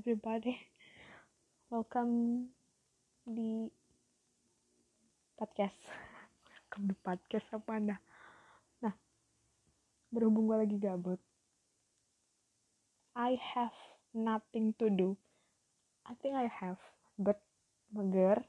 everybody. 0.00 0.56
Welcome 1.68 2.48
di 3.28 3.68
podcast. 5.36 5.76
Welcome 6.48 6.88
di 6.88 6.96
podcast 7.04 7.44
apa 7.52 7.70
anda? 7.76 7.96
Nah, 8.80 8.96
berhubung 10.08 10.48
gue 10.48 10.56
lagi 10.56 10.80
gabut, 10.80 11.20
I 13.12 13.36
have 13.52 13.76
nothing 14.16 14.72
to 14.80 14.88
do. 14.88 15.20
I 16.08 16.16
think 16.24 16.32
I 16.32 16.48
have, 16.48 16.80
but 17.20 17.36
mager. 17.92 18.40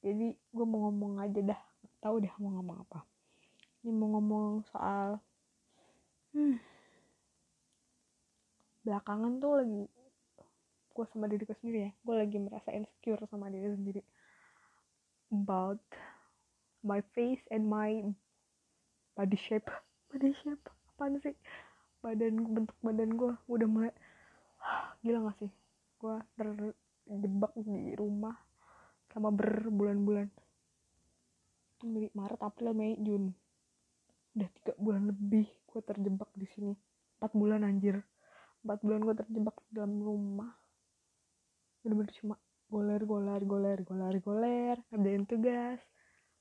Jadi 0.00 0.32
gue 0.32 0.64
mau 0.64 0.88
ngomong 0.88 1.20
aja 1.20 1.44
dah, 1.44 1.60
tahu 2.00 2.24
deh 2.24 2.32
mau 2.40 2.56
ngomong 2.56 2.88
apa. 2.88 3.04
Ini 3.84 3.92
mau 3.92 4.16
ngomong 4.16 4.64
soal, 4.72 5.20
hmm, 6.32 6.56
belakangan 8.80 9.36
tuh 9.44 9.60
lagi 9.60 9.84
gue 10.96 11.04
sama 11.12 11.28
diriku 11.28 11.52
sendiri 11.60 11.78
ya. 11.84 11.90
Gue 12.00 12.14
lagi 12.16 12.40
merasa 12.40 12.72
insecure 12.72 13.20
sama 13.28 13.52
diri 13.52 13.68
sendiri. 13.76 14.00
About 15.28 15.84
my 16.80 17.04
face 17.12 17.44
and 17.52 17.68
my 17.68 18.00
body 19.12 19.36
shape. 19.36 19.68
Body 20.08 20.32
shape? 20.40 20.64
Apa 20.96 21.12
sih? 21.20 21.36
Badan 22.00 22.56
bentuk 22.56 22.76
badan 22.80 23.10
gue 23.12 23.32
udah 23.52 23.68
mulai 23.68 23.92
gila 25.04 25.28
gak 25.28 25.36
sih? 25.44 25.52
Gue 26.00 26.16
terjebak 26.40 27.52
di 27.60 27.92
rumah 27.92 28.32
selama 29.12 29.36
berbulan-bulan. 29.36 30.32
Dari 31.84 32.08
Maret 32.16 32.40
April 32.40 32.72
Mei 32.72 32.96
Juni 32.96 33.36
udah 34.36 34.48
tiga 34.52 34.72
bulan 34.76 35.08
lebih 35.08 35.44
gue 35.44 35.80
terjebak 35.84 36.30
di 36.32 36.48
sini. 36.56 36.72
Empat 37.20 37.32
bulan 37.36 37.60
anjir. 37.64 38.00
Empat 38.64 38.80
bulan 38.80 39.00
gue 39.04 39.14
terjebak 39.16 39.56
dalam 39.72 40.00
rumah 40.00 40.52
bener-bener 41.86 42.10
cuma 42.18 42.34
goler 42.66 43.02
goler 43.06 43.42
goler 43.46 43.78
goler 43.86 44.14
goler 44.18 44.76
ngerjain 44.90 45.22
tugas 45.30 45.78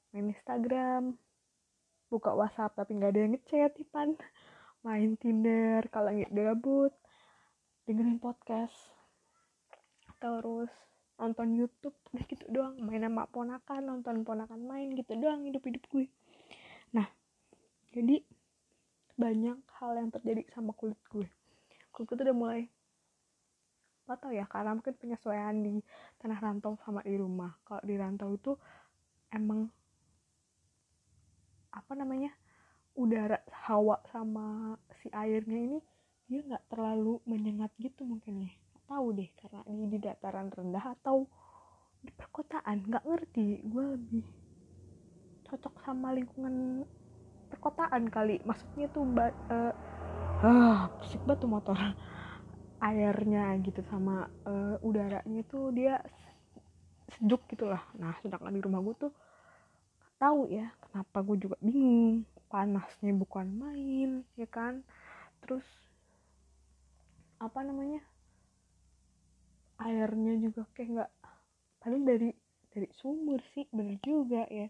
main 0.10 0.34
Instagram 0.34 1.14
buka 2.10 2.32
WhatsApp 2.32 2.78
tapi 2.78 2.96
nggak 2.96 3.12
ada 3.12 3.20
yang 3.26 3.34
ngechat 3.36 3.74
Ipan. 3.82 4.16
Main 4.86 5.18
Tinder 5.18 5.82
kalau 5.90 6.14
nggak 6.14 6.32
gabut 6.32 6.94
dengerin 7.90 8.22
podcast. 8.22 8.76
Terus 10.22 10.72
nonton 11.18 11.58
YouTube 11.58 11.98
udah 12.14 12.26
gitu 12.30 12.46
doang. 12.48 12.78
Main 12.80 13.04
sama 13.04 13.26
ponakan 13.28 13.82
nonton 13.84 14.22
ponakan 14.22 14.62
main 14.64 14.94
gitu 14.94 15.18
doang 15.18 15.44
hidup 15.44 15.66
hidup 15.66 15.84
gue. 15.90 16.08
Nah 16.94 17.10
jadi 17.92 18.22
banyak 19.20 19.60
hal 19.82 19.92
yang 20.00 20.10
terjadi 20.14 20.46
sama 20.54 20.72
kulit 20.78 21.00
gue. 21.10 21.28
Kulit 21.92 22.06
gue 22.08 22.16
tuh 22.16 22.26
udah 22.30 22.38
mulai 22.38 22.62
gak 24.06 24.22
tau 24.22 24.32
ya 24.32 24.46
karena 24.46 24.78
mungkin 24.78 24.94
penyesuaian 24.94 25.56
di 25.66 25.82
tanah 26.22 26.38
rantau 26.38 26.78
sama 26.86 27.02
di 27.02 27.18
rumah. 27.18 27.58
Kalau 27.66 27.82
di 27.82 27.96
rantau 27.98 28.30
itu 28.34 28.54
emang 29.34 29.66
apa 31.74 31.92
namanya 31.98 32.32
udara 32.96 33.44
hawa 33.68 34.00
sama 34.08 34.78
si 35.04 35.12
airnya 35.12 35.60
ini 35.60 35.80
dia 36.26 36.42
nggak 36.42 36.72
terlalu 36.72 37.20
menyengat 37.26 37.74
gitu 37.82 38.06
mungkin 38.06 38.46
ya. 38.46 38.52
Gak 38.78 38.86
tahu 38.90 39.08
deh 39.18 39.30
karena 39.42 39.62
ini 39.68 39.84
di 39.90 39.98
dataran 39.98 40.50
rendah 40.54 40.86
atau 41.02 41.26
di 42.02 42.14
perkotaan 42.14 42.86
nggak 42.86 43.06
ngerti. 43.10 43.66
Gue 43.66 43.98
lebih 43.98 44.26
cocok 45.50 45.76
sama 45.82 46.14
lingkungan 46.14 46.86
perkotaan 47.50 48.10
kali. 48.14 48.42
Maksudnya 48.46 48.88
tuh 48.94 49.06
uh, 49.18 49.74
ah 50.46 50.94
pusing 51.02 51.26
banget 51.26 51.42
tuh 51.42 51.50
motor 51.50 51.78
airnya 52.84 53.56
gitu 53.64 53.80
sama 53.88 54.28
uh, 54.44 54.76
udaranya 54.84 55.42
tuh 55.48 55.72
dia 55.72 56.00
sejuk 57.16 57.46
gitulah. 57.48 57.82
Nah 57.96 58.18
sedangkan 58.20 58.52
di 58.52 58.62
rumah 58.62 58.82
gue 58.84 58.96
tuh 59.08 59.14
tahu 60.20 60.50
ya 60.52 60.72
kenapa 60.90 61.24
gue 61.24 61.38
juga 61.40 61.58
bingung. 61.64 62.28
Panasnya 62.46 63.12
bukan 63.16 63.48
main 63.52 64.24
ya 64.40 64.48
kan? 64.48 64.86
Terus 65.44 65.66
apa 67.42 67.60
namanya? 67.64 68.00
Airnya 69.82 70.40
juga 70.40 70.64
kayak 70.72 70.90
nggak 70.96 71.12
paling 71.84 72.04
dari 72.08 72.30
dari 72.72 72.88
sumur 72.96 73.40
sih 73.56 73.68
bener 73.72 74.00
juga 74.04 74.48
ya. 74.48 74.68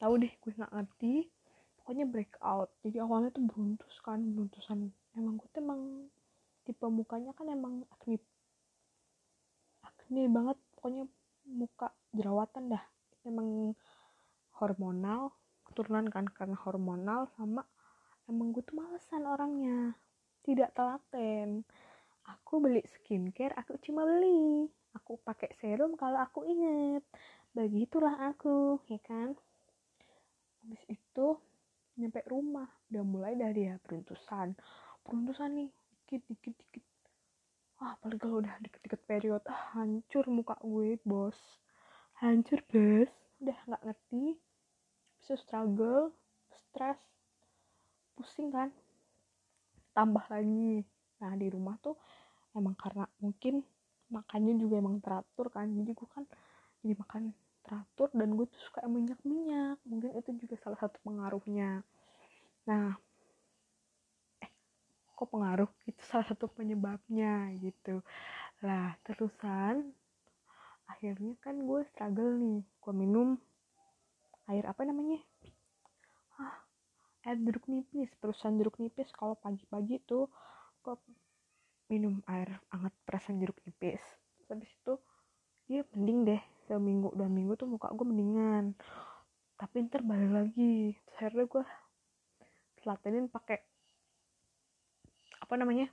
Tahu 0.00 0.12
deh 0.18 0.32
gue 0.32 0.52
nggak 0.56 0.72
ngerti. 0.72 1.28
Pokoknya 1.82 2.06
breakout. 2.06 2.70
Jadi 2.86 2.96
awalnya 3.02 3.30
tuh 3.34 3.42
beruntus 3.42 3.94
kan 4.06 4.22
beruntusan 4.22 4.92
emang 5.18 5.34
gue 5.40 5.48
tuh 5.50 5.60
emang 5.60 5.82
tipe 6.62 6.86
mukanya 6.86 7.34
kan 7.34 7.50
emang 7.50 7.82
acne 7.90 8.22
acne 9.82 10.22
banget 10.30 10.58
pokoknya 10.76 11.04
muka 11.48 11.90
jerawatan 12.14 12.70
dah. 12.72 12.84
Emang 13.22 13.74
hormonal 14.58 15.30
keturunan 15.66 16.06
kan 16.10 16.26
karena 16.28 16.58
hormonal 16.62 17.30
sama 17.38 17.64
emang 18.26 18.54
gue 18.54 18.62
tuh 18.62 18.78
malesan 18.78 19.26
orangnya. 19.26 19.94
Tidak 20.42 20.74
telaten. 20.74 21.62
Aku 22.22 22.62
beli 22.62 22.82
skincare 22.86 23.54
aku 23.58 23.78
cuma 23.82 24.06
beli. 24.06 24.66
Aku 24.98 25.18
pakai 25.22 25.50
serum 25.56 25.96
kalau 25.96 26.20
aku 26.20 26.44
inget 26.44 27.02
begitulah 27.52 28.32
aku 28.32 28.80
ya 28.90 29.00
kan? 29.02 29.34
Habis 30.62 30.82
itu 30.90 31.26
nyampe 31.98 32.22
rumah. 32.28 32.68
Udah 32.90 33.04
mulai 33.06 33.34
dari 33.34 33.66
ya 33.70 33.78
peruntusan. 33.80 34.54
Peruntusan 35.02 35.50
nih 35.58 35.70
dikit 36.12 36.28
dikit 36.28 36.68
dikit. 36.76 36.84
Ah 37.80 37.96
apalagi 37.96 38.20
kalau 38.20 38.44
udah 38.44 38.54
dikit-dikit 38.60 39.00
period. 39.08 39.40
Ah 39.48 39.72
hancur 39.80 40.28
muka 40.28 40.60
gue 40.60 41.00
bos. 41.08 41.38
Hancur 42.20 42.60
bos. 42.68 43.08
Udah 43.40 43.56
nggak 43.64 43.82
ngerti. 43.88 44.36
Bisa 45.16 45.34
struggle 45.40 46.12
stress 46.52 47.00
pusing 48.12 48.52
kan? 48.52 48.68
Tambah 49.96 50.28
lagi. 50.28 50.84
Nah 51.24 51.32
di 51.40 51.48
rumah 51.48 51.80
tuh 51.80 51.96
emang 52.52 52.76
karena 52.76 53.08
mungkin 53.24 53.64
makannya 54.12 54.60
juga 54.60 54.84
emang 54.84 55.00
teratur 55.00 55.48
kan. 55.48 55.72
Jadi 55.72 55.90
gue 55.96 56.08
kan 56.12 56.28
jadi 56.84 56.92
makan 56.92 57.32
teratur 57.64 58.12
dan 58.12 58.36
gue 58.36 58.46
tuh 58.52 58.60
suka 58.68 58.84
minyak 58.84 59.16
minyak 59.24 59.80
mungkin 59.88 60.12
itu 60.18 60.34
juga 60.44 60.60
salah 60.60 60.76
satu 60.76 61.00
pengaruhnya. 61.00 61.80
Nah 62.68 63.00
kok 65.22 65.30
pengaruh 65.30 65.70
itu 65.86 66.02
salah 66.10 66.26
satu 66.26 66.50
penyebabnya 66.50 67.54
gitu. 67.62 68.02
Lah 68.66 68.98
terusan 69.06 69.94
akhirnya 70.90 71.38
kan 71.38 71.62
gue 71.62 71.86
struggle 71.94 72.34
nih 72.42 72.66
gue 72.66 72.92
minum 72.92 73.38
air 74.50 74.66
apa 74.66 74.82
namanya? 74.82 75.22
Ah 76.42 76.58
air 77.22 77.38
jeruk 77.38 77.70
nipis 77.70 78.10
perusahaan 78.18 78.58
jeruk 78.58 78.82
nipis. 78.82 79.14
Kalau 79.14 79.38
pagi-pagi 79.38 80.02
tuh 80.02 80.26
gue 80.82 80.98
minum 81.86 82.18
air 82.26 82.58
hangat 82.74 82.90
perasan 83.06 83.38
jeruk 83.38 83.62
nipis. 83.62 84.02
Terus 84.34 84.48
habis 84.50 84.70
itu 84.74 84.94
dia 85.70 85.86
mending 85.94 86.18
deh 86.26 86.42
seminggu 86.66 87.14
dua 87.14 87.30
minggu 87.30 87.54
tuh 87.54 87.70
muka 87.70 87.94
gue 87.94 88.02
mendingan. 88.02 88.74
Tapi 89.54 89.86
ntar 89.86 90.02
balik 90.02 90.34
lagi. 90.34 90.98
Terus 91.06 91.16
akhirnya 91.22 91.46
gue 91.46 91.64
telatenin 92.82 93.30
pakai 93.30 93.62
apa 95.52 95.68
namanya 95.68 95.84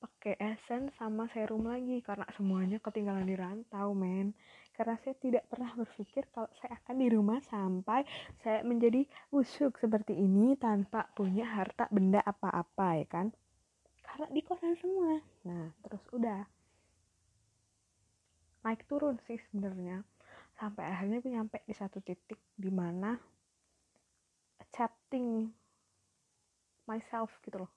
pakai 0.00 0.40
essence 0.40 0.96
sama 0.96 1.28
serum 1.28 1.68
lagi 1.68 2.00
karena 2.00 2.24
semuanya 2.32 2.80
ketinggalan 2.80 3.28
di 3.28 3.36
rantau 3.36 3.92
men. 3.92 4.32
Karena 4.72 4.96
saya 5.04 5.12
tidak 5.20 5.44
pernah 5.52 5.76
berpikir 5.76 6.24
kalau 6.32 6.48
saya 6.56 6.80
akan 6.80 7.04
di 7.04 7.08
rumah 7.12 7.36
sampai 7.52 8.08
saya 8.40 8.64
menjadi 8.64 9.04
busuk 9.28 9.76
seperti 9.76 10.16
ini 10.16 10.56
tanpa 10.56 11.12
punya 11.12 11.52
harta 11.52 11.84
benda 11.92 12.24
apa-apa 12.24 12.96
ya 12.96 13.06
kan? 13.12 13.28
Karena 14.00 14.32
di 14.32 14.40
kosan 14.40 14.72
semua. 14.80 15.20
Nah 15.44 15.68
terus 15.84 16.00
udah. 16.08 16.48
Naik 18.64 18.88
turun 18.88 19.20
sih 19.28 19.36
sebenarnya. 19.52 20.00
Sampai 20.56 20.88
akhirnya 20.88 21.20
gue 21.20 21.36
nyampe 21.36 21.60
di 21.68 21.76
satu 21.76 22.00
titik 22.00 22.40
di 22.56 22.72
mana 22.72 23.20
accepting 24.64 25.52
myself 26.88 27.28
gitu 27.44 27.68
loh 27.68 27.72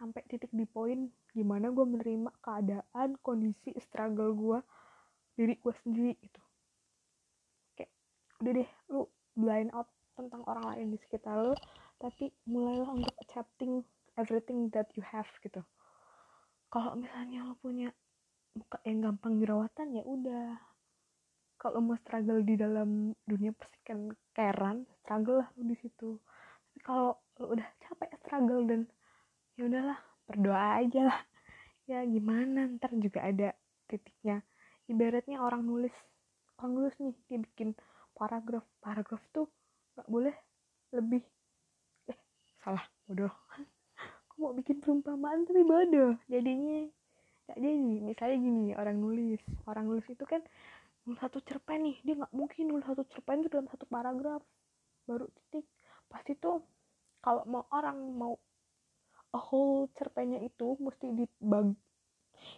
sampai 0.00 0.24
titik 0.32 0.48
di 0.48 0.64
poin 0.64 1.12
gimana 1.36 1.68
gue 1.68 1.84
menerima 1.84 2.32
keadaan 2.40 3.20
kondisi 3.20 3.76
struggle 3.84 4.32
gue 4.32 4.58
diri 5.36 5.60
gue 5.60 5.74
sendiri 5.84 6.16
gitu. 6.16 6.40
Kayak 7.76 7.92
udah 8.40 8.52
deh 8.56 8.70
lu 8.88 9.02
blind 9.36 9.68
out 9.76 9.92
tentang 10.16 10.40
orang 10.48 10.64
lain 10.72 10.96
di 10.96 10.98
sekitar 11.04 11.36
lu 11.36 11.52
tapi 12.00 12.32
mulailah 12.48 12.96
untuk 12.96 13.12
accepting 13.20 13.84
everything 14.16 14.72
that 14.72 14.88
you 14.96 15.04
have 15.04 15.28
gitu. 15.44 15.60
Kalau 16.72 16.96
misalnya 16.96 17.44
lo 17.44 17.60
punya 17.60 17.92
muka 18.56 18.80
yang 18.88 19.04
gampang 19.04 19.36
jerawatan 19.36 20.00
ya 20.00 20.04
udah. 20.08 20.56
Kalau 21.60 21.84
mau 21.84 21.92
struggle 22.00 22.40
di 22.40 22.56
dalam 22.56 23.12
dunia 23.28 23.52
persikan 23.52 24.08
keran 24.32 24.88
struggle 25.04 25.44
lah 25.44 25.48
lu 25.60 25.68
di 25.68 25.76
situ. 25.76 26.16
Kalau 26.80 27.20
lo 27.36 27.44
udah 27.52 27.68
capek 27.84 28.16
struggle 28.24 28.64
dan 28.64 28.88
ya 29.60 29.68
udahlah 29.68 30.00
berdoa 30.24 30.80
aja 30.80 31.00
lah. 31.12 31.20
Ya 31.84 32.00
gimana 32.08 32.64
ntar 32.80 32.96
juga 32.96 33.20
ada 33.28 33.52
titiknya. 33.92 34.40
Ibaratnya 34.88 35.36
orang 35.36 35.68
nulis 35.68 35.92
orang 36.56 36.80
nulis 36.80 36.96
nih 36.96 37.12
dia 37.28 37.38
bikin 37.44 37.76
paragraf. 38.16 38.64
Paragraf 38.80 39.20
tuh 39.36 39.52
nggak 40.00 40.08
boleh 40.08 40.32
lebih 40.96 41.20
eh 42.08 42.16
salah 42.64 42.80
bodoh. 43.04 43.28
Aku 44.32 44.34
mau 44.40 44.56
bikin 44.56 44.80
perumpamaan 44.80 45.44
tapi 45.44 45.60
bodoh. 45.60 46.16
Jadinya 46.24 46.88
nggak 47.44 47.58
jadi. 47.60 47.92
Misalnya 48.00 48.36
gini 48.40 48.64
orang 48.72 48.96
nulis. 48.96 49.44
Orang 49.68 49.92
nulis 49.92 50.08
itu 50.08 50.24
kan 50.24 50.40
nulis 51.04 51.20
satu 51.20 51.44
cerpen 51.44 51.84
nih. 51.84 52.00
Dia 52.00 52.16
nggak 52.16 52.32
mungkin 52.32 52.64
nulis 52.64 52.88
satu 52.88 53.04
cerpen 53.12 53.44
itu 53.44 53.52
dalam 53.52 53.68
satu 53.68 53.84
paragraf. 53.84 54.40
Baru 55.04 55.28
titik. 55.36 55.68
Pasti 56.08 56.32
tuh 56.40 56.64
kalau 57.20 57.44
mau 57.44 57.68
orang 57.76 58.00
mau 58.16 58.40
whole 59.34 59.86
cerpennya 59.94 60.42
itu 60.42 60.74
mesti 60.82 61.06
dibagi 61.14 61.76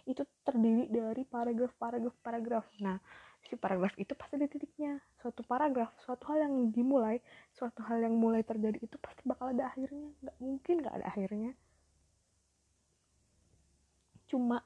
itu 0.07 0.23
terdiri 0.47 0.87
dari 0.87 1.23
paragraf 1.27 1.71
paragraf 1.75 2.15
paragraf. 2.23 2.65
Nah 2.79 2.97
si 3.43 3.59
paragraf 3.59 3.93
itu 3.99 4.15
pasti 4.15 4.39
ada 4.39 4.47
titiknya. 4.47 4.99
Suatu 5.19 5.43
paragraf 5.43 5.91
suatu 6.03 6.23
hal 6.31 6.47
yang 6.47 6.55
dimulai 6.71 7.19
suatu 7.51 7.83
hal 7.83 7.99
yang 7.99 8.15
mulai 8.15 8.41
terjadi 8.43 8.79
itu 8.79 8.95
pasti 8.99 9.21
bakal 9.27 9.51
ada 9.51 9.69
akhirnya. 9.71 10.11
Nggak 10.23 10.37
mungkin 10.39 10.75
nggak 10.81 10.95
ada 11.03 11.05
akhirnya. 11.07 11.51
Cuma 14.27 14.63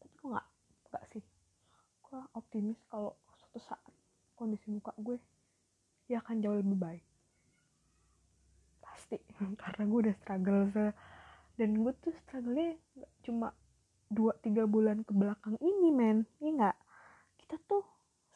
tapi 0.00 0.14
kok 0.20 0.28
nggak 0.28 0.46
nggak 0.92 1.04
sih? 1.16 1.24
Gue 2.04 2.20
optimis 2.36 2.78
kalau 2.92 3.16
suatu 3.40 3.58
saat 3.64 3.92
kondisi 4.36 4.68
muka 4.68 4.92
gue 5.00 5.16
ya 6.12 6.20
akan 6.20 6.44
jauh 6.44 6.58
lebih 6.60 6.76
baik 6.76 7.04
pasti. 9.12 9.18
Karena 9.62 9.82
gue 9.84 9.98
udah 10.08 10.16
struggle 10.24 10.62
se 10.72 10.84
dan 11.60 11.70
gue 11.76 11.92
tuh 12.00 12.14
struggle-nya 12.24 12.80
cuma 13.28 13.52
dua 14.08 14.32
tiga 14.40 14.64
bulan 14.64 15.04
ke 15.04 15.12
belakang 15.12 15.60
ini 15.60 15.92
men. 15.92 16.24
Ini 16.40 16.50
nggak? 16.56 16.76
Kita 17.44 17.60
tuh 17.68 17.84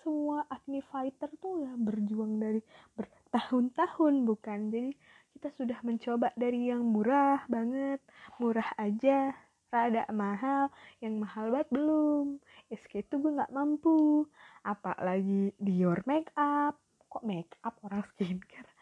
semua 0.05 0.45
acne 0.53 0.85
fighter 0.85 1.33
tuh 1.41 1.65
ya 1.65 1.73
berjuang 1.81 2.37
dari 2.37 2.61
bertahun-tahun 2.93 4.15
bukan? 4.29 4.59
Jadi 4.69 4.93
kita 5.37 5.49
sudah 5.57 5.79
mencoba 5.81 6.33
dari 6.37 6.69
yang 6.69 6.85
murah 6.85 7.45
banget 7.49 8.01
murah 8.41 8.73
aja 8.81 9.37
rada 9.67 10.09
mahal 10.09 10.73
yang 11.01 11.21
mahal 11.21 11.53
banget 11.53 11.69
belum. 11.73 12.27
SK 12.69 13.09
itu 13.09 13.15
gue 13.17 13.33
nggak 13.33 13.53
mampu. 13.53 14.29
Apalagi 14.61 15.57
Dior 15.57 16.05
make 16.05 16.33
up. 16.37 16.77
Kok 17.09 17.25
make 17.25 17.57
up 17.65 17.81
orang 17.81 18.05
skincare 18.13 18.76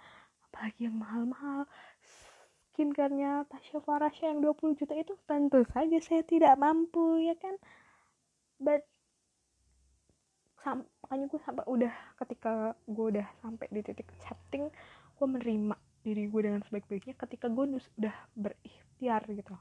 apalagi 0.54 0.86
yang 0.86 1.02
mahal-mahal. 1.02 1.66
Skincarenya 2.70 3.42
Tasya 3.50 3.82
Farasya 3.82 4.30
yang 4.30 4.46
20 4.46 4.78
juta 4.78 4.94
itu 4.94 5.18
tentu 5.26 5.66
saja 5.74 5.98
saya 5.98 6.22
tidak 6.22 6.54
mampu 6.54 7.26
ya 7.26 7.34
kan? 7.34 7.58
But 8.62 8.86
makanya 10.64 11.28
gue 11.28 11.40
sampai 11.44 11.66
udah 11.68 11.92
ketika 12.22 12.72
gue 12.88 13.06
udah 13.18 13.26
sampai 13.44 13.68
di 13.68 13.84
titik 13.84 14.08
accepting 14.16 14.72
gue 15.12 15.26
menerima 15.28 15.76
diri 16.00 16.24
gue 16.24 16.40
dengan 16.40 16.64
sebaik-baiknya 16.64 17.20
ketika 17.20 17.52
gue 17.52 17.76
udah 18.00 18.16
berikhtiar 18.32 19.26
gitu 19.28 19.58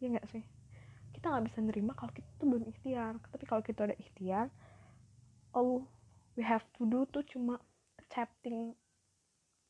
ya 0.00 0.08
nggak 0.08 0.26
sih? 0.32 0.42
Kita 1.12 1.30
nggak 1.30 1.44
bisa 1.52 1.58
nerima 1.60 1.92
kalau 1.92 2.10
kita 2.16 2.26
tuh 2.40 2.48
belum 2.48 2.64
ikhtiar. 2.72 3.20
Tapi 3.28 3.44
kalau 3.44 3.60
kita 3.60 3.92
udah 3.92 3.98
ikhtiar 4.00 4.48
all 5.52 5.84
we 6.34 6.42
have 6.42 6.64
to 6.80 6.88
do 6.88 7.04
tuh 7.12 7.22
cuma 7.28 7.60
accepting 8.00 8.74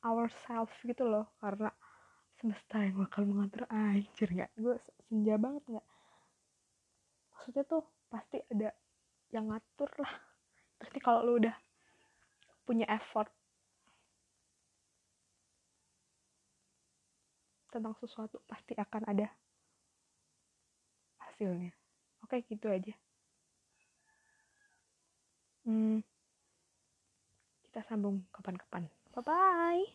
ourselves 0.05 0.77
gitu 0.85 1.09
loh 1.09 1.25
karena 1.41 1.73
semesta 2.39 2.77
yang 2.85 3.01
bakal 3.01 3.25
mengatur. 3.25 3.65
Anjir 3.73 4.29
nggak? 4.29 4.53
Gue 4.61 4.77
senja 5.09 5.35
banget 5.41 5.65
nggak? 5.65 5.87
Maksudnya 7.33 7.65
tuh 7.65 7.83
pasti 8.13 8.39
ada 8.53 8.71
yang 9.33 9.49
ngatur 9.49 9.91
lah. 9.99 10.13
Pasti 10.77 10.99
kalau 11.01 11.25
lu 11.25 11.33
udah 11.41 11.57
punya 12.69 12.85
effort 12.93 13.33
tentang 17.73 17.97
sesuatu 17.99 18.39
pasti 18.47 18.77
akan 18.79 19.03
ada 19.09 19.27
hasilnya. 21.19 21.75
Oke 22.23 22.45
gitu 22.47 22.71
aja. 22.71 22.95
Hmm, 25.65 26.05
kita 27.67 27.81
sambung 27.89 28.23
kapan-kapan 28.31 28.87
Bye-bye. 29.15 29.95